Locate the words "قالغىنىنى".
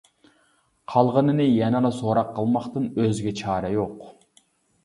0.93-1.45